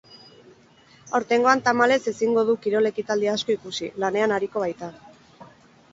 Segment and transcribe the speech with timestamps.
[1.17, 4.91] Aurtengoan tamalez ezingo du kirol ekitaldi asko ikusi, lanean ariko baita.